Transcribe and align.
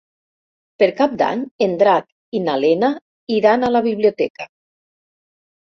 Per 0.83 0.87
Cap 1.01 1.13
d'Any 1.21 1.43
en 1.67 1.75
Drac 1.83 2.09
i 2.39 2.43
na 2.47 2.55
Lena 2.65 2.91
iran 3.39 3.69
a 3.69 3.73
la 3.77 3.83
biblioteca. 3.91 4.49